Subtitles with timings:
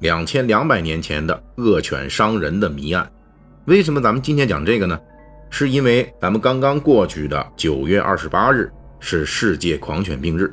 [0.00, 3.10] 两千两百年前的恶犬伤人的谜案。
[3.66, 4.98] 为什么咱们今天讲这个呢？
[5.50, 10.52] 是因为咱们刚刚过去的九月二十八日是世界狂犬病日。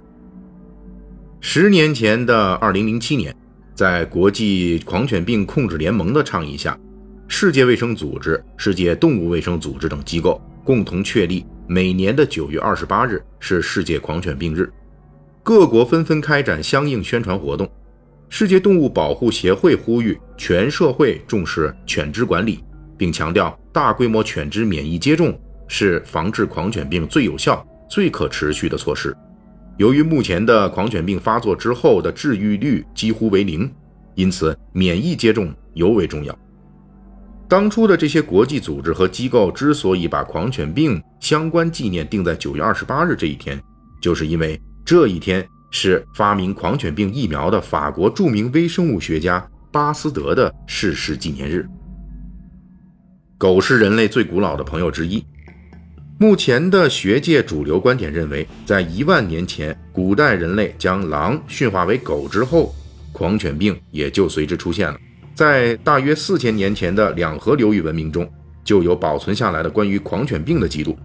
[1.39, 3.35] 十年前的二零零七年，
[3.75, 6.77] 在国际狂犬病控制联盟的倡议下，
[7.27, 14.69] 世界卫生组织、世界动物卫生组织等机构共同确立每年的九月二十八日是世界狂犬病日。
[15.43, 17.69] 各国纷纷开展相应宣传活动。
[18.29, 22.63] 世界动物保护协会呼吁全社会重视犬只管理，
[22.97, 29.15] 并强调大规模犬只免疫接种是防治狂犬病最有效、最可持续的措施。
[29.77, 33.71] 由于目前的狂犬病发作之后的治愈率几乎为零，
[34.15, 36.37] 因此免疫接种尤为重要。
[37.47, 43.61] 当初的这些国际组织和机构之所以把狂犬病相关纪念定在九月二十八日这一天，
[44.01, 44.59] 就是因为。
[44.87, 51.67] 这一天是发明狂犬病疫苗的法国著名微生物学家巴斯德的逝世纪念日。
[53.37, 55.23] 狗是人类最古老的朋友之一。
[56.19, 62.73] 目前的学界主流观点认为，在一万年前，古代人类将狼驯化为狗之后，
[63.11, 64.97] 狂犬病也就随之出现了。
[65.35, 68.27] 在大约四千年前的两河流域文明中，
[68.63, 70.97] 就有保存下来的关于狂犬病的记录。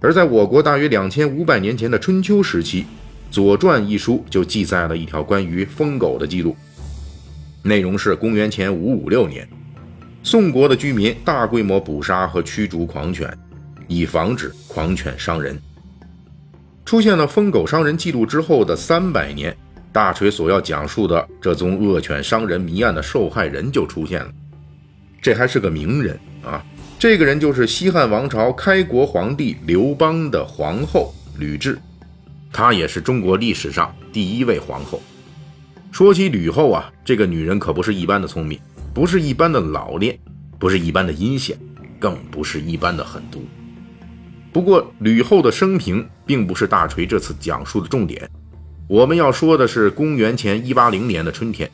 [0.00, 2.82] 而在我国大约两千五百年前的春秋时期，
[3.36, 6.56] 《左传》一书就记载了一条关于疯狗的记录，
[7.62, 9.46] 内容是公元前五五六年，
[10.22, 13.30] 宋国的居民大规模捕杀和驱逐狂犬，
[13.88, 15.60] 以防止狂犬伤人。
[16.86, 19.54] 出现了疯狗伤人记录之后的三百年，
[19.92, 24.32] 大锤所要讲述的这宗恶犬伤人谜案的受害人就出现了，
[25.20, 26.64] 这还是个名人啊！
[26.98, 31.76] 这个人就是西汉王朝开国皇帝刘邦的皇后吕雉。
[32.52, 35.02] 她也是中国历史上第一位皇后。
[35.92, 38.58] 说起吕后啊，这个女人可不是一般的聪明，
[38.92, 40.18] 不是一般的老练，
[40.58, 41.58] 不是一般的阴险，
[41.98, 43.44] 更不是一般的狠毒。
[44.52, 48.28] 不过，吕后的生平并不是大锤这次讲述的重点。
[48.88, 51.70] 我们要说的是公元前一八零年的春天，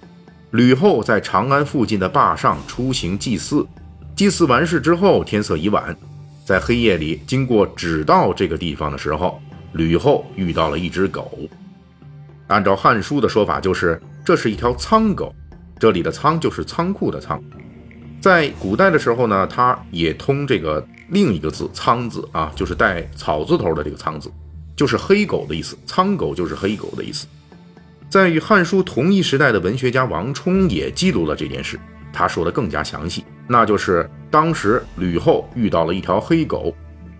[0.52, 3.66] 吕后在长安附近的坝上出行祭祀。
[4.14, 5.96] 祭祀完事之后，天色已晚，
[6.44, 9.40] 在黑夜里经过只道这个地方的时候。
[9.72, 11.38] 吕后遇到了一只狗，
[12.46, 15.34] 按照《汉书》的说法，就是这是一条仓狗。
[15.78, 17.42] 这里的“仓”就是仓库的“仓”。
[18.20, 24.30] 在古代的时候呢，它也通这个另一个字“仓”字啊，就是带草字头的这个“仓”字，
[24.76, 25.76] 就是黑狗的意思。
[25.86, 27.26] 仓狗就是黑狗的意思。
[28.08, 31.80] 在与《汉书》同一时代的文学家王充也记录了这件事，
[32.12, 36.72] 他说的更加详细，那就是当时吕后遇到了一条黑狗。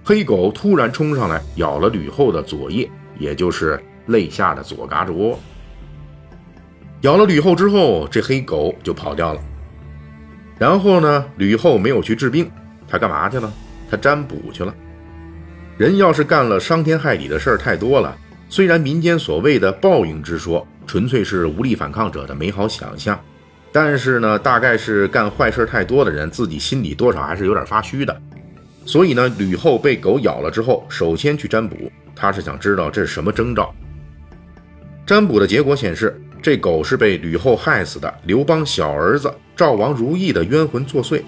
[0.04, 5.38] 黑狗突然冲上来，咬了吕后的左腋，也就是肋下的左嘎吱窝。
[7.02, 9.40] 咬了吕后之后，这黑狗就跑掉了。
[10.58, 12.50] 然后呢，吕后没有去治病，
[12.88, 13.52] 她干嘛去了？
[13.90, 14.74] 她占卜去了。
[15.78, 18.16] 人要是干了伤天害理的事儿太多了，
[18.48, 23.18] 虽然民间所谓的报应之说纯粹是无力反抗者的美好想象，
[23.72, 28.20] 但是呢，大概是干坏事太多的人自己心里多少还是有点发虚的。
[28.84, 33.74] 所以呢，吕后被狗咬了之后，首先去占卜，他是想知道这是什么征兆。
[35.06, 41.22] 占卜的结果显示，这狗是被吕后害死的，刘邦小儿子赵王如意的冤魂作祟。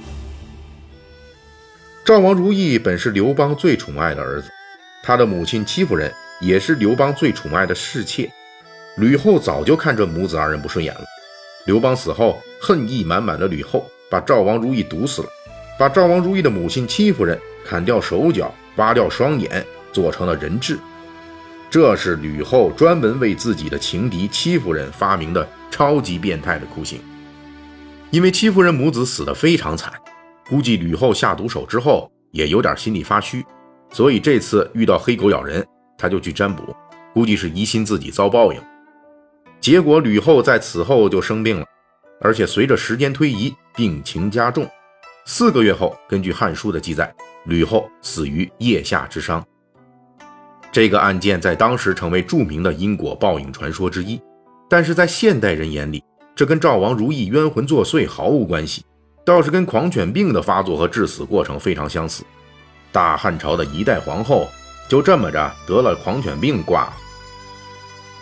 [2.04, 4.50] 赵王如意本是刘邦最宠爱的儿子，
[5.03, 8.31] 他的母亲戚夫人也是刘邦最宠爱的侍妾。
[8.97, 11.04] 吕后早就看这母子二人不顺眼了。
[11.66, 15.28] 刘邦死后，恨意满满的吕后把赵王如意毒死了。
[15.78, 20.78] 把赵王如意的母亲戚夫人砍掉手脚、挖掉双眼，做成了人质。
[21.71, 27.00] 这是吕后专门为自己的情敌戚夫人发明的超级变态的酷刑。
[28.10, 29.92] 因为戚夫人母子死得非常惨，
[30.48, 33.44] 估计吕后下毒手之后也有点心里发虚，
[33.91, 35.66] 所以这次遇到黑狗咬人，
[35.98, 36.62] 他就去占卜，
[37.12, 38.60] 估计是疑心自己遭报应。
[39.60, 41.66] 结果吕后在此后就生病了，
[42.21, 44.68] 而且随着时间推移，病情加重。
[45.26, 47.12] 四个月后，根据《汉书》的记载，
[47.47, 49.42] 吕后死于腋下之伤。
[50.71, 54.21] 这个案件在当时成为著名的因果报应传说之一。
[54.68, 56.04] 但是在现代人眼里，
[56.36, 58.84] 这跟赵王如意冤魂作祟毫无关系，
[59.24, 62.22] 倒是跟狂犬病的发作和致死过程非常相似。
[62.92, 64.47] 大汉朝的一代皇后
[64.91, 66.92] 就这么着得了狂犬病挂了。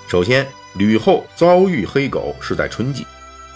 [0.06, 3.04] 首先，吕后遭遇黑狗是在春季，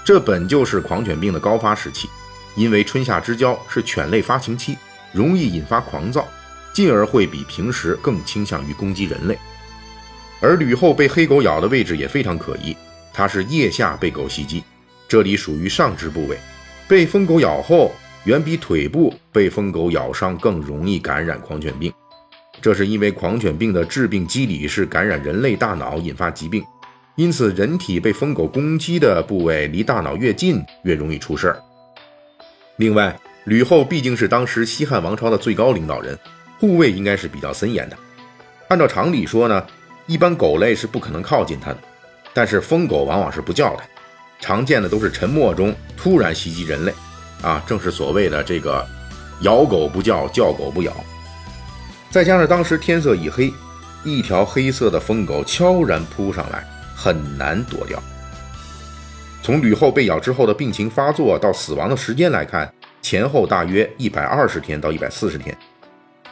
[0.04, 2.08] 这本就是狂犬病的高发时期，
[2.56, 4.76] 因为春夏之交是犬类发情期，
[5.12, 6.26] 容易引发狂躁，
[6.72, 9.38] 进而会比平时更倾向于攻击人类。
[10.40, 12.76] 而吕后被黑狗咬的位置也非常可疑，
[13.12, 14.64] 她是腋下被狗袭击，
[15.06, 16.36] 这里属于上肢部位，
[16.88, 17.92] 被疯狗咬后，
[18.24, 21.92] 远比腿部被疯狗咬伤更容易感染狂犬病。
[22.60, 26.64] 这是因为狂犬病的致病机理是感染人类大脑，引发疾病，
[27.16, 31.62] 因此人体被疯狗攻击的部位离大脑越近，越容易出事儿。
[32.76, 36.18] 另外，吕后毕竟是当时西汉王朝的最高领导人，
[36.58, 37.96] 护卫应该是比较森严的。
[38.68, 39.66] 按照常理说呢。
[40.08, 41.78] 一般狗类是不可能靠近它的，
[42.32, 43.82] 但是疯狗往往是不叫的，
[44.38, 46.94] 常见的都是沉默中突然袭击人类，
[47.42, 48.86] 啊，正是所谓的这个
[49.40, 50.92] 咬狗不叫，叫狗不咬。
[52.08, 53.52] 再加上当时天色已黑，
[54.04, 56.64] 一条黑色的疯狗悄然扑上来，
[56.94, 58.00] 很难躲掉。
[59.46, 62.68] 从吕后被咬之后的病情发作到死亡的时间来看，
[63.00, 65.56] 前后大约一百二十天到一百四十天。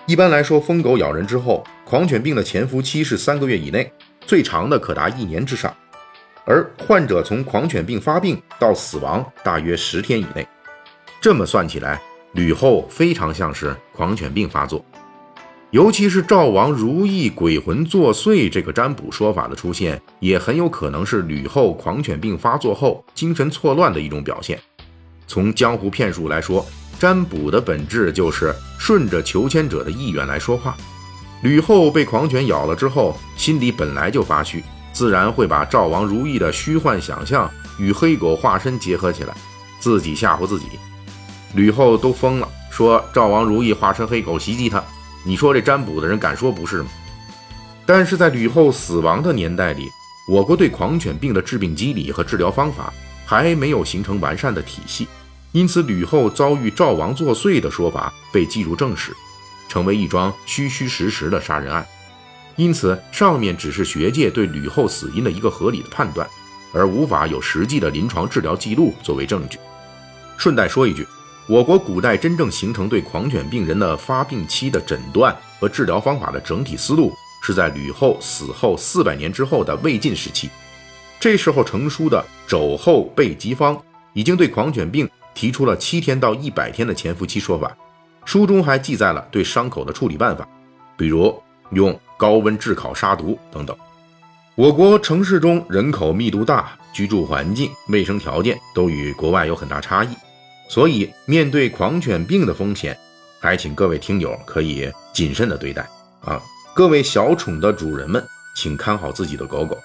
[0.04, 3.88] 一般来说，疯狗咬人之后，狂犬病的潜伏期是三个月以内，
[4.26, 5.72] 最长的可达一年之上。
[6.44, 10.44] 而患者从狂犬病发病到死亡大约十天以内。
[11.20, 12.02] 这么算起来，
[12.32, 14.84] 吕后非常像是狂犬病发作。
[15.74, 24.56] 尤其是赵王如意鬼魂作祟这个占卜说法的出现，也很有可能是吕后狂犬病发作后精神错乱的一种表现。
[25.26, 26.64] 从江湖骗术来说。
[26.96, 30.76] 占卜的本质就是顺着求签者的意愿来说话。
[31.42, 34.62] 吕后被狂犬咬了之后，心里本来就发虚，
[34.92, 37.50] 自然会把赵王如意的虚幻想象
[37.80, 39.34] 与黑狗化身结合起来，
[39.80, 40.66] 自己吓唬自己。
[41.54, 44.82] 吕后都疯了，说赵王如意化身黑狗袭击他。
[45.24, 46.88] 你说这占卜的人敢说不是吗？
[47.86, 49.90] 但是在吕后死亡的年代里，
[50.28, 52.92] 我国对狂犬病的致病机理和治疗方法
[53.26, 55.08] 还没有形成完善的体系。
[55.52, 59.14] 因此，吕后遭遇赵王作祟的说法被记入正史，
[59.68, 61.86] 成为一桩虚虚实实的杀人案。
[62.56, 66.28] 因此，上面只是学界对吕后死因的一个合理的判断，
[66.72, 69.58] 而无法有实际的临床治疗记录作为证据。
[70.36, 71.06] 顺带说一句，
[71.46, 77.12] 我国古代真正形成对狂犬病人的发病期的诊断和治疗方法的整体思路，
[77.42, 80.48] 是在吕后死后四百年之后的魏晋时期。
[81.20, 83.76] 这时候成书的《肘后备急方》
[84.12, 85.08] 已经对狂犬病。
[85.34, 87.76] 提出了七天到一百天的潜伏期说法，
[88.24, 90.48] 书中还记载了对伤口的处理办法，
[90.96, 91.36] 比如
[91.72, 93.76] 用高温炙烤杀毒等等。
[94.54, 100.10] 我国城市中人口密度大，居住环境、卫生条件都与国外有很大差异，
[100.68, 102.98] 所以面对狂犬病的风险，
[103.40, 105.88] 还请各位听友可以谨慎的对待
[106.22, 106.40] 啊！
[106.74, 108.24] 各位小宠的主人们，
[108.56, 109.78] 请看好自己的狗狗，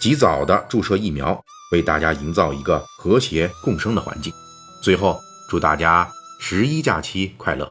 [0.00, 1.40] 及早的注射疫苗，
[1.72, 4.32] 为大家营造一个和谐共生的环境。
[4.82, 5.18] 最后，
[5.48, 7.70] 祝大家十一假期快乐！